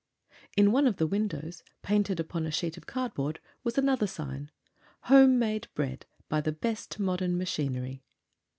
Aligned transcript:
In 0.57 0.71
one 0.71 0.87
of 0.87 0.95
the 0.95 1.05
windows, 1.05 1.61
painted 1.83 2.19
upon 2.19 2.47
a 2.47 2.51
sheet 2.51 2.75
of 2.75 2.87
cardboard, 2.87 3.39
was 3.63 3.77
another 3.77 4.07
sign: 4.07 4.49
"Home 5.01 5.37
made 5.37 5.67
Bread 5.75 6.07
by 6.27 6.41
the 6.41 6.51
Best 6.51 6.97
Modern 6.99 7.37
Machinery." 7.37 8.01